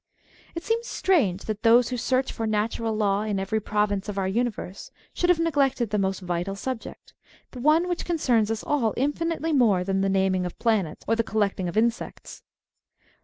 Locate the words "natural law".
2.47-3.21